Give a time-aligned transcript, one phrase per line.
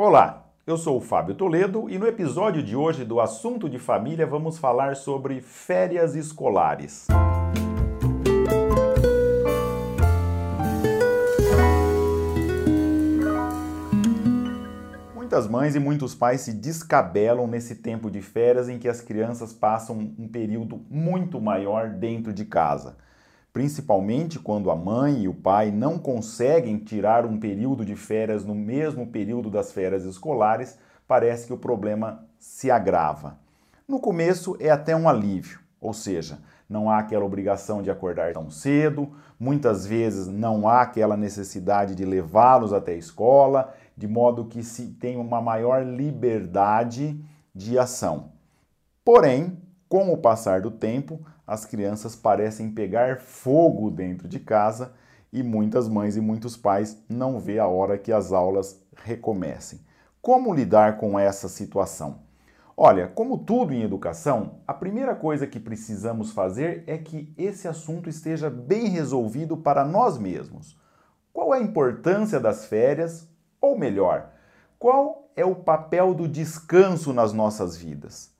[0.00, 4.24] Olá, eu sou o Fábio Toledo e no episódio de hoje do Assunto de Família
[4.24, 7.08] vamos falar sobre férias escolares.
[15.16, 19.52] Muitas mães e muitos pais se descabelam nesse tempo de férias em que as crianças
[19.52, 22.96] passam um período muito maior dentro de casa
[23.52, 28.54] principalmente quando a mãe e o pai não conseguem tirar um período de férias no
[28.54, 33.38] mesmo período das férias escolares, parece que o problema se agrava.
[33.86, 38.50] No começo é até um alívio, ou seja, não há aquela obrigação de acordar tão
[38.50, 44.62] cedo, muitas vezes não há aquela necessidade de levá-los até a escola, de modo que
[44.62, 47.18] se tem uma maior liberdade
[47.54, 48.32] de ação.
[49.02, 49.58] Porém,
[49.88, 54.92] com o passar do tempo, as crianças parecem pegar fogo dentro de casa
[55.32, 59.80] e muitas mães e muitos pais não vê a hora que as aulas recomecem.
[60.20, 62.20] Como lidar com essa situação?
[62.76, 68.10] Olha, como tudo em educação, a primeira coisa que precisamos fazer é que esse assunto
[68.10, 70.78] esteja bem resolvido para nós mesmos.
[71.32, 73.26] Qual é a importância das férias?
[73.58, 74.32] Ou melhor,
[74.78, 78.36] qual é o papel do descanso nas nossas vidas?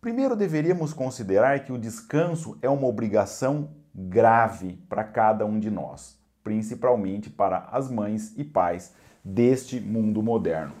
[0.00, 6.18] Primeiro, deveríamos considerar que o descanso é uma obrigação grave para cada um de nós,
[6.42, 10.72] principalmente para as mães e pais deste mundo moderno.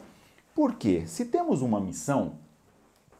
[0.54, 1.02] Por quê?
[1.06, 2.36] Se temos uma missão,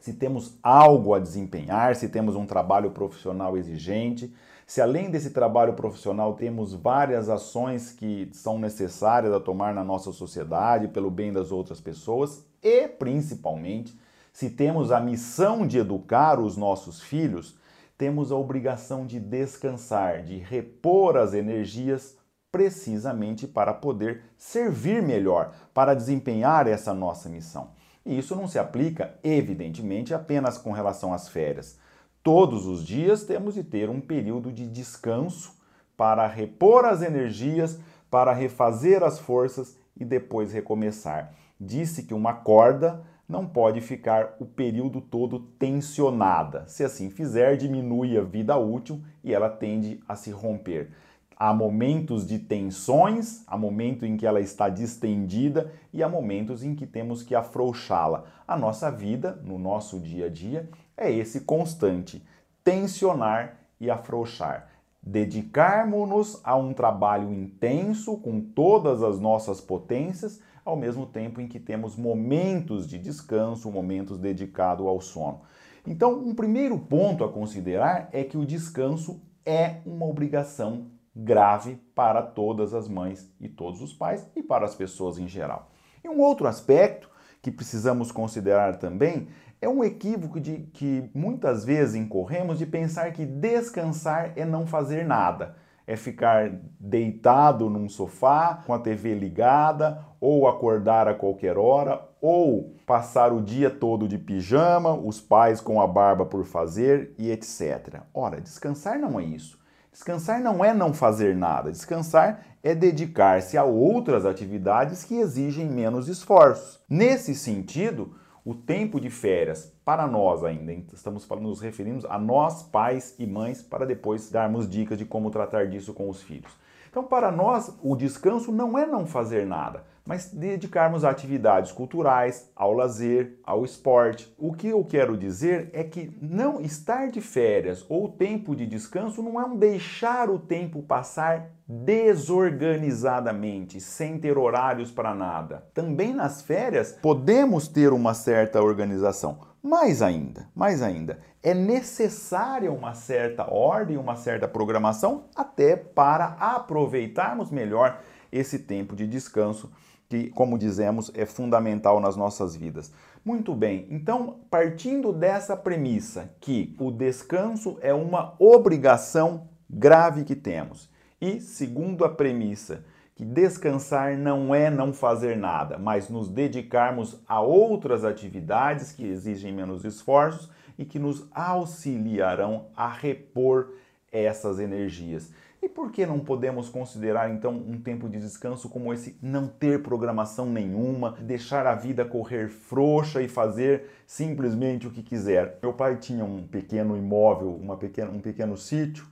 [0.01, 4.35] se temos algo a desempenhar, se temos um trabalho profissional exigente,
[4.67, 10.13] se além desse trabalho profissional temos várias ações que são necessárias a tomar na nossa
[10.13, 13.95] sociedade pelo bem das outras pessoas e principalmente
[14.33, 17.59] se temos a missão de educar os nossos filhos,
[17.99, 22.17] temos a obrigação de descansar, de repor as energias
[22.51, 27.71] precisamente para poder servir melhor, para desempenhar essa nossa missão.
[28.05, 31.79] E isso não se aplica, evidentemente, apenas com relação às férias.
[32.23, 35.55] Todos os dias temos de ter um período de descanso
[35.97, 37.79] para repor as energias,
[38.11, 41.33] para refazer as forças e depois recomeçar.
[41.61, 46.65] Disse que uma corda não pode ficar o período todo tensionada.
[46.67, 50.91] Se assim fizer, diminui a vida útil e ela tende a se romper.
[51.37, 56.75] Há momentos de tensões, há momentos em que ela está distendida e há momentos em
[56.75, 58.25] que temos que afrouxá-la.
[58.47, 62.23] A nossa vida, no nosso dia a dia, é esse constante:
[62.65, 64.69] tensionar e afrouxar.
[65.03, 71.59] Dedicarmos-nos a um trabalho intenso com todas as nossas potências ao mesmo tempo em que
[71.59, 75.43] temos momentos de descanso, momentos dedicados ao sono.
[75.87, 82.23] Então, um primeiro ponto a considerar é que o descanso é uma obrigação grave para
[82.23, 85.71] todas as mães e todos os pais e para as pessoas em geral.
[86.05, 87.11] E um outro aspecto
[87.43, 89.29] que precisamos considerar também
[89.61, 95.05] é um equívoco de que muitas vezes incorremos de pensar que descansar é não fazer
[95.05, 95.57] nada
[95.91, 102.77] é ficar deitado num sofá com a TV ligada, ou acordar a qualquer hora, ou
[102.87, 108.03] passar o dia todo de pijama, os pais com a barba por fazer e etc.
[108.15, 109.59] Ora, descansar não é isso.
[109.91, 111.73] Descansar não é não fazer nada.
[111.73, 116.79] Descansar é dedicar-se a outras atividades que exigem menos esforços.
[116.89, 118.15] Nesse sentido,
[118.51, 123.63] o tempo de férias para nós ainda, estamos nos referindo a nós, pais e mães,
[123.63, 126.51] para depois darmos dicas de como tratar disso com os filhos.
[126.91, 132.51] Então, para nós, o descanso não é não fazer nada, mas dedicarmos a atividades culturais,
[132.57, 134.35] ao lazer, ao esporte.
[134.37, 139.23] O que eu quero dizer é que não estar de férias ou tempo de descanso
[139.23, 145.63] não é um deixar o tempo passar desorganizadamente, sem ter horários para nada.
[145.73, 149.49] Também nas férias podemos ter uma certa organização.
[149.63, 157.51] Mais ainda, mais ainda, é necessária uma certa ordem, uma certa programação até para aproveitarmos
[157.51, 158.01] melhor
[158.33, 159.71] esse tempo de descanso
[160.09, 162.91] que, como dizemos, é fundamental nas nossas vidas.
[163.25, 170.89] Muito bem, então, partindo dessa premissa que o descanso é uma obrigação grave que temos,
[171.21, 172.83] e segundo a premissa
[173.21, 179.53] que descansar não é não fazer nada, mas nos dedicarmos a outras atividades que exigem
[179.53, 183.75] menos esforços e que nos auxiliarão a repor
[184.11, 185.31] essas energias.
[185.61, 189.83] E por que não podemos considerar então um tempo de descanso como esse não ter
[189.83, 195.59] programação nenhuma, deixar a vida correr frouxa e fazer simplesmente o que quiser?
[195.61, 199.07] Meu pai tinha um pequeno imóvel, uma pequena, um pequeno sítio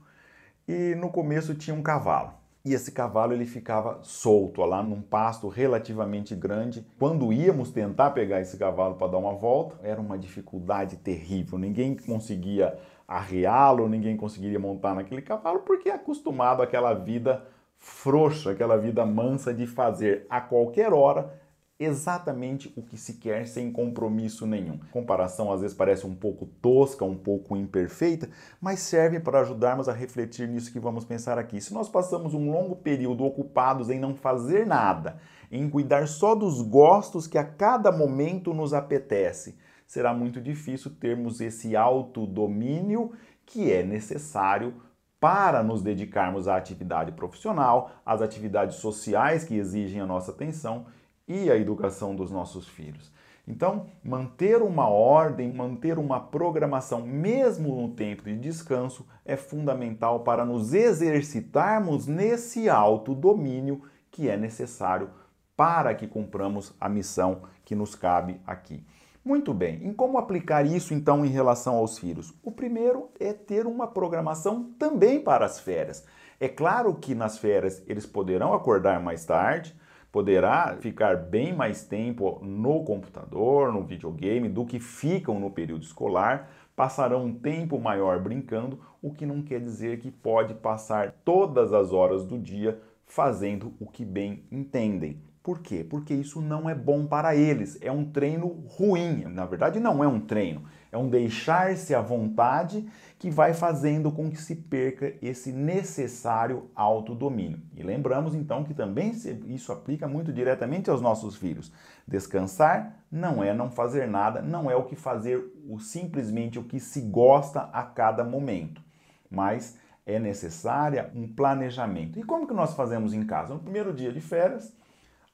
[0.67, 2.48] e no começo tinha um cavalo.
[2.69, 6.87] E esse cavalo ele ficava solto lá num pasto relativamente grande.
[6.99, 11.59] Quando íamos tentar pegar esse cavalo para dar uma volta, era uma dificuldade terrível.
[11.59, 17.43] Ninguém conseguia arreá-lo, ninguém conseguiria montar naquele cavalo porque é acostumado àquela vida
[17.79, 21.33] frouxa, aquela vida mansa de fazer a qualquer hora
[21.79, 24.81] exatamente o que se quer sem compromisso nenhum.
[24.83, 28.29] A comparação às vezes parece um pouco tosca, um pouco imperfeita,
[28.61, 31.61] mas serve para ajudarmos a refletir nisso que vamos pensar aqui.
[31.61, 35.19] Se nós passamos um longo período ocupados em não fazer nada,
[35.53, 41.41] em cuidar só dos gostos que a cada momento nos apetece, será muito difícil termos
[41.41, 43.13] esse autodomínio
[43.47, 44.75] que é necessário
[45.21, 50.87] para nos dedicarmos à atividade profissional, às atividades sociais que exigem a nossa atenção
[51.29, 53.13] e a educação dos nossos filhos.
[53.47, 60.45] Então, manter uma ordem, manter uma programação, mesmo no tempo de descanso, é fundamental para
[60.45, 65.11] nos exercitarmos nesse autodomínio que é necessário
[65.57, 68.85] para que cumpramos a missão que nos cabe aqui.
[69.25, 72.33] Muito bem, em como aplicar isso então em relação aos filhos?
[72.43, 76.05] O primeiro é ter uma programação também para as férias.
[76.39, 79.75] É claro que nas férias eles poderão acordar mais tarde,
[80.11, 86.51] poderá ficar bem mais tempo no computador, no videogame, do que ficam no período escolar,
[86.75, 91.93] passarão um tempo maior brincando, o que não quer dizer que pode passar todas as
[91.93, 95.21] horas do dia fazendo o que bem entendem.
[95.43, 95.85] Por quê?
[95.89, 97.79] Porque isso não é bom para eles.
[97.81, 99.25] É um treino ruim.
[99.25, 100.65] Na verdade, não é um treino.
[100.91, 102.87] É um deixar-se à vontade
[103.19, 107.61] que vai fazendo com que se perca esse necessário autodomínio.
[107.77, 109.13] E lembramos então que também
[109.47, 111.73] isso aplica muito diretamente aos nossos filhos.
[112.07, 116.79] Descansar não é não fazer nada, não é o que fazer o, simplesmente o que
[116.79, 118.83] se gosta a cada momento.
[119.31, 122.19] Mas é necessária um planejamento.
[122.19, 123.53] E como que nós fazemos em casa?
[123.53, 124.75] No primeiro dia de férias,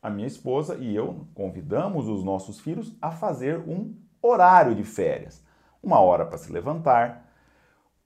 [0.05, 5.43] a minha esposa e eu convidamos os nossos filhos a fazer um horário de férias.
[5.83, 7.27] Uma hora para se levantar,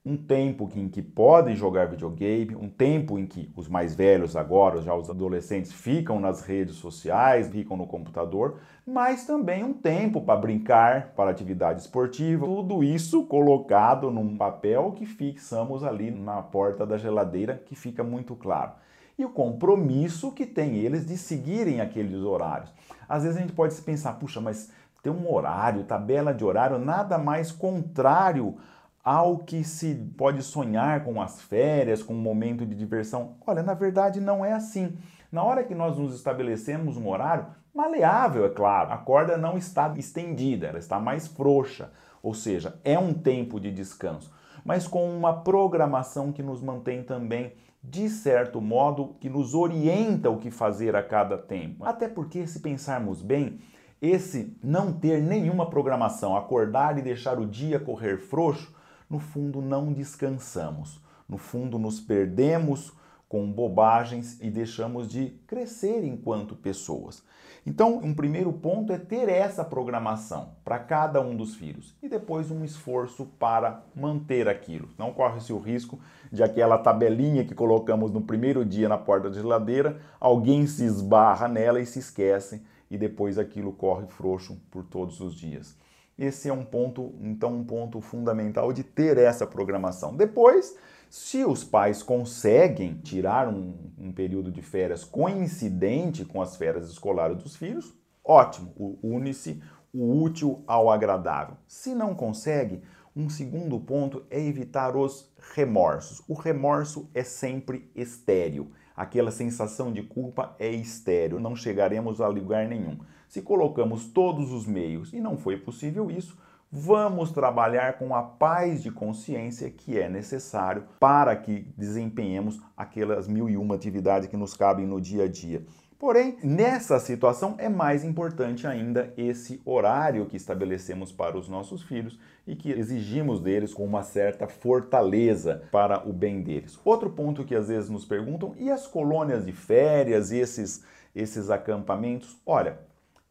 [0.05, 4.81] um tempo em que podem jogar videogame, um tempo em que os mais velhos agora,
[4.81, 10.39] já os adolescentes, ficam nas redes sociais, ficam no computador, mas também um tempo para
[10.39, 16.97] brincar, para atividade esportiva, tudo isso colocado num papel que fixamos ali na porta da
[16.97, 18.71] geladeira, que fica muito claro
[19.19, 22.73] e o compromisso que tem eles de seguirem aqueles horários.
[23.07, 24.71] Às vezes a gente pode se pensar, puxa, mas
[25.03, 28.57] tem um horário, tabela de horário, nada mais contrário
[29.03, 33.35] ao que se pode sonhar com as férias, com um momento de diversão.
[33.45, 34.97] Olha, na verdade não é assim.
[35.29, 39.93] Na hora que nós nos estabelecemos um horário, maleável, é claro, a corda não está
[39.97, 41.91] estendida, ela está mais frouxa,
[42.23, 44.33] ou seja, é um tempo de descanso,
[44.63, 50.37] mas com uma programação que nos mantém também de certo modo, que nos orienta o
[50.37, 51.85] que fazer a cada tempo.
[51.85, 53.59] Até porque, se pensarmos bem,
[54.01, 58.73] esse não ter nenhuma programação, acordar e deixar o dia correr frouxo,
[59.09, 61.01] no fundo não descansamos.
[61.27, 62.93] No fundo, nos perdemos
[63.29, 67.23] com bobagens e deixamos de crescer enquanto pessoas.
[67.65, 72.49] Então, um primeiro ponto é ter essa programação para cada um dos filhos e depois
[72.49, 74.89] um esforço para manter aquilo.
[74.97, 75.99] Não corre-se o risco
[76.31, 81.47] de aquela tabelinha que colocamos no primeiro dia na porta da geladeira, alguém se esbarra
[81.47, 85.77] nela e se esquece e depois aquilo corre frouxo por todos os dias.
[86.17, 90.15] Esse é um ponto, então, um ponto fundamental de ter essa programação.
[90.17, 90.75] Depois,
[91.09, 97.37] se os pais conseguem tirar um, um período de férias coincidente com as férias escolares
[97.37, 99.59] dos filhos, ótimo, une-se
[99.91, 101.57] o útil ao agradável.
[101.67, 102.83] Se não consegue,
[103.15, 106.21] um segundo ponto é evitar os remorsos.
[106.27, 108.71] O remorso é sempre estéreo.
[108.95, 112.99] Aquela sensação de culpa é estéreo, não chegaremos a lugar nenhum.
[113.27, 116.37] Se colocamos todos os meios e não foi possível isso,
[116.71, 123.49] vamos trabalhar com a paz de consciência que é necessário para que desempenhemos aquelas mil
[123.49, 125.63] e uma atividades que nos cabem no dia a dia.
[125.99, 132.17] Porém, nessa situação é mais importante ainda esse horário que estabelecemos para os nossos filhos
[132.47, 136.79] e que exigimos deles com uma certa fortaleza para o bem deles.
[136.85, 142.41] Outro ponto que às vezes nos perguntam: e as colônias de férias esses, esses acampamentos?
[142.45, 142.79] Olha,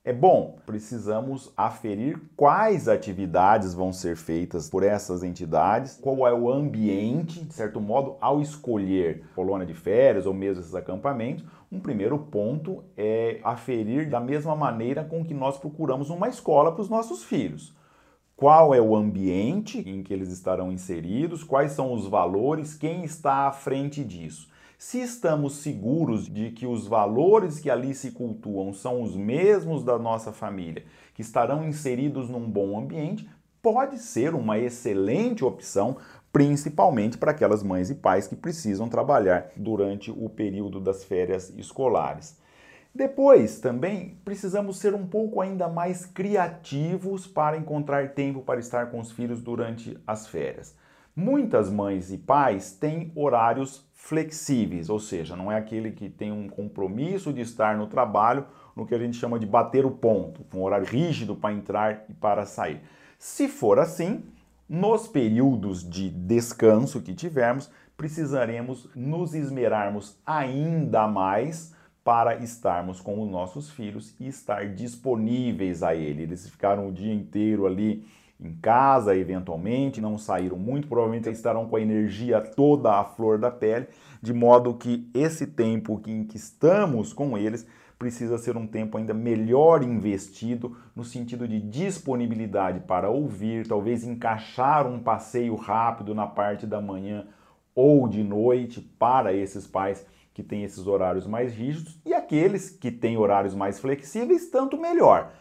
[0.09, 6.51] é bom, precisamos aferir quais atividades vão ser feitas por essas entidades, qual é o
[6.51, 11.45] ambiente, de certo modo, ao escolher colônia de férias ou mesmo esses acampamentos.
[11.71, 16.81] Um primeiro ponto é aferir da mesma maneira com que nós procuramos uma escola para
[16.81, 17.77] os nossos filhos.
[18.35, 23.47] Qual é o ambiente em que eles estarão inseridos, quais são os valores, quem está
[23.47, 24.49] à frente disso.
[24.81, 29.99] Se estamos seguros de que os valores que ali se cultuam são os mesmos da
[29.99, 33.29] nossa família, que estarão inseridos num bom ambiente,
[33.61, 35.97] pode ser uma excelente opção,
[36.33, 42.39] principalmente para aquelas mães e pais que precisam trabalhar durante o período das férias escolares.
[42.95, 49.01] Depois, também precisamos ser um pouco ainda mais criativos para encontrar tempo para estar com
[49.01, 50.77] os filhos durante as férias.
[51.17, 56.49] Muitas mães e pais têm horários flexíveis, ou seja, não é aquele que tem um
[56.49, 60.63] compromisso de estar no trabalho, no que a gente chama de bater o ponto, um
[60.63, 62.81] horário rígido para entrar e para sair.
[63.19, 64.25] Se for assim,
[64.69, 71.75] nos períodos de descanso que tivermos, precisaremos nos esmerarmos ainda mais
[72.05, 76.23] para estarmos com os nossos filhos e estar disponíveis a ele.
[76.23, 78.07] Eles ficaram o dia inteiro ali
[78.41, 83.51] em casa, eventualmente, não saíram muito, provavelmente estarão com a energia toda à flor da
[83.51, 83.89] pele,
[84.23, 87.67] de modo que esse tempo em que estamos com eles
[87.99, 94.87] precisa ser um tempo ainda melhor investido no sentido de disponibilidade para ouvir, talvez encaixar
[94.87, 97.27] um passeio rápido na parte da manhã
[97.75, 102.93] ou de noite para esses pais que têm esses horários mais rígidos e aqueles que
[102.93, 105.33] têm horários mais flexíveis, tanto melhor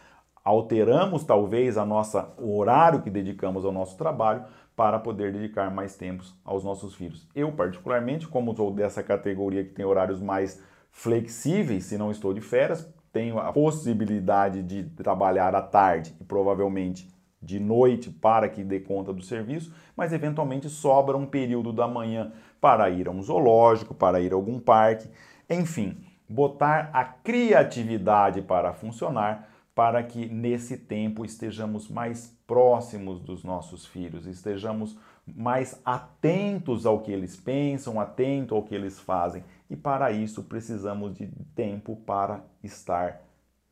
[0.48, 5.94] alteramos talvez a nossa o horário que dedicamos ao nosso trabalho para poder dedicar mais
[5.94, 7.28] tempo aos nossos filhos.
[7.34, 12.40] Eu particularmente, como sou dessa categoria que tem horários mais flexíveis, se não estou de
[12.40, 17.06] férias, tenho a possibilidade de trabalhar à tarde e provavelmente
[17.42, 22.32] de noite para que dê conta do serviço, mas eventualmente sobra um período da manhã
[22.58, 25.10] para ir a um zoológico, para ir a algum parque,
[25.50, 33.86] enfim, botar a criatividade para funcionar para que nesse tempo estejamos mais próximos dos nossos
[33.86, 39.44] filhos, estejamos mais atentos ao que eles pensam, atentos ao que eles fazem.
[39.70, 43.22] E para isso precisamos de tempo para estar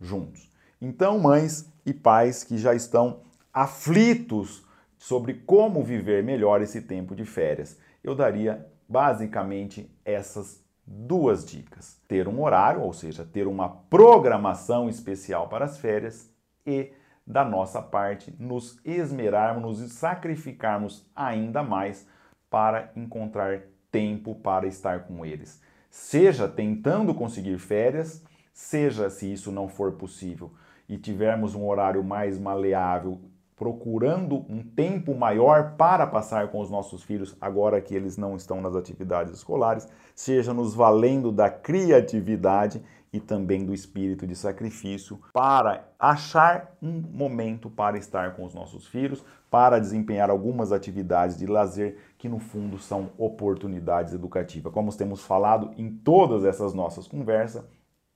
[0.01, 0.49] juntos.
[0.81, 3.23] Então, mães e pais que já estão
[3.53, 4.65] aflitos
[4.97, 12.28] sobre como viver melhor esse tempo de férias, eu daria basicamente essas duas dicas: ter
[12.28, 16.31] um horário, ou seja, ter uma programação especial para as férias
[16.64, 16.93] e
[17.26, 22.07] da nossa parte nos esmerarmos, nos sacrificarmos ainda mais
[22.49, 25.61] para encontrar tempo para estar com eles.
[25.90, 30.52] Seja tentando conseguir férias, seja se isso não for possível
[30.88, 33.21] e tivermos um horário mais maleável
[33.57, 38.61] procurando um tempo maior para passar com os nossos filhos, agora que eles não estão
[38.61, 45.89] nas atividades escolares, seja nos valendo da criatividade e também do espírito de sacrifício para
[45.99, 51.97] achar um momento para estar com os nossos filhos, para desempenhar algumas atividades de lazer
[52.19, 54.71] que no fundo são oportunidades educativas.
[54.71, 57.65] Como temos falado em todas essas nossas conversas,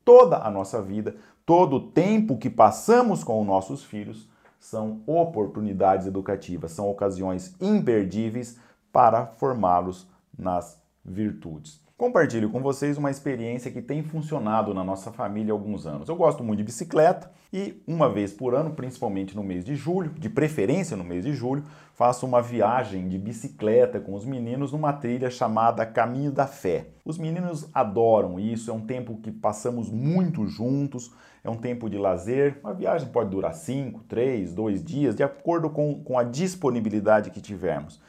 [0.05, 1.17] toda a nossa vida,
[1.47, 4.29] todo o tempo que passamos com os nossos filhos
[4.61, 8.59] são oportunidades educativas, são ocasiões imperdíveis
[8.93, 10.07] para formá-los
[10.39, 11.81] nas virtudes.
[12.01, 16.09] Compartilho com vocês uma experiência que tem funcionado na nossa família há alguns anos.
[16.09, 20.09] Eu gosto muito de bicicleta e uma vez por ano, principalmente no mês de julho,
[20.19, 24.95] de preferência no mês de julho, faço uma viagem de bicicleta com os meninos numa
[24.95, 26.87] trilha chamada Caminho da Fé.
[27.05, 31.13] Os meninos adoram isso, é um tempo que passamos muito juntos,
[31.45, 32.61] é um tempo de lazer.
[32.65, 37.43] Uma viagem pode durar 5, 3, 2 dias, de acordo com, com a disponibilidade que
[37.43, 38.01] tivermos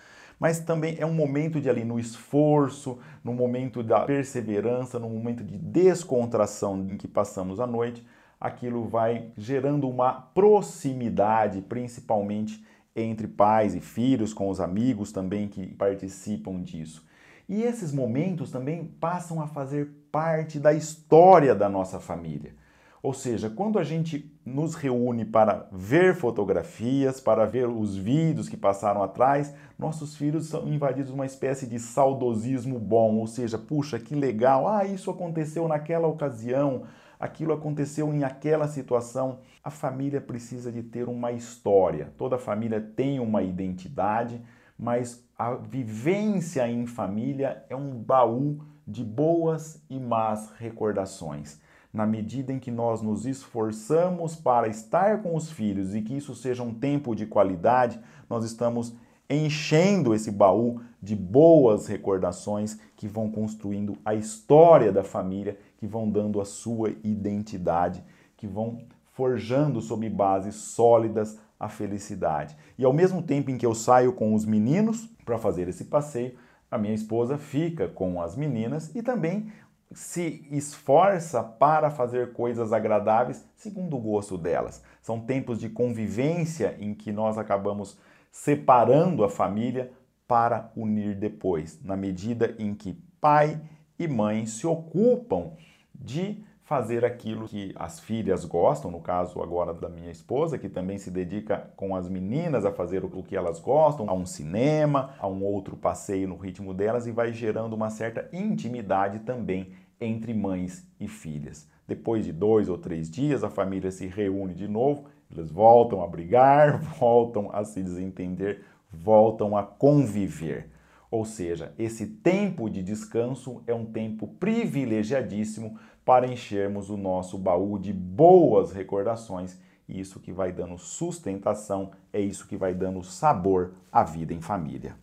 [0.42, 5.44] mas também é um momento de ali no esforço, no momento da perseverança, no momento
[5.44, 8.04] de descontração em que passamos a noite,
[8.40, 15.68] aquilo vai gerando uma proximidade, principalmente entre pais e filhos, com os amigos também que
[15.76, 17.06] participam disso.
[17.48, 22.56] E esses momentos também passam a fazer parte da história da nossa família.
[23.04, 28.56] Ou seja, quando a gente nos reúne para ver fotografias, para ver os vídeos que
[28.56, 34.14] passaram atrás, nossos filhos são invadidos uma espécie de saudosismo bom, ou seja, puxa, que
[34.14, 36.84] legal, ah, isso aconteceu naquela ocasião,
[37.20, 39.40] aquilo aconteceu em aquela situação.
[39.64, 42.14] A família precisa de ter uma história.
[42.18, 44.40] Toda família tem uma identidade,
[44.78, 51.60] mas a vivência em família é um baú de boas e más recordações
[51.94, 56.34] na medida em que nós nos esforçamos para estar com os filhos e que isso
[56.34, 58.94] seja um tempo de qualidade, nós estamos
[59.30, 66.10] enchendo esse baú de boas recordações que vão construindo a história da família, que vão
[66.10, 68.04] dando a sua identidade,
[68.38, 68.80] que vão
[69.14, 72.56] forjando sob bases sólidas a felicidade.
[72.78, 76.36] E ao mesmo tempo em que eu saio com os meninos para fazer esse passeio,
[76.70, 79.52] a minha esposa fica com as meninas e também
[79.94, 84.84] se esforça para fazer coisas agradáveis segundo o gosto delas.
[85.02, 87.98] São tempos de convivência em que nós acabamos
[88.32, 89.92] separando a família
[90.28, 93.60] para unir depois, na medida em que pai
[94.00, 95.52] e mãe se ocupam
[95.94, 100.98] de fazer aquilo que as filhas gostam, no caso agora da minha esposa, que também
[100.98, 105.28] se dedica com as meninas a fazer o que elas gostam, a um cinema, a
[105.28, 110.88] um outro passeio no ritmo delas e vai gerando uma certa intimidade também entre mães
[110.98, 111.68] e filhas.
[111.86, 116.08] Depois de dois ou três dias, a família se reúne de novo, eles voltam a
[116.08, 120.70] brigar, voltam a se desentender, voltam a conviver.
[121.12, 127.78] Ou seja, esse tempo de descanso é um tempo privilegiadíssimo para enchermos o nosso baú
[127.78, 129.60] de boas recordações.
[129.90, 134.40] E isso que vai dando sustentação, é isso que vai dando sabor à vida em
[134.40, 134.96] família.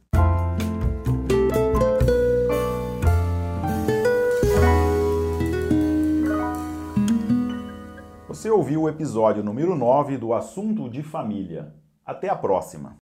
[8.26, 11.74] Você ouviu o episódio número 9 do Assunto de Família.
[12.06, 12.96] Até a próxima!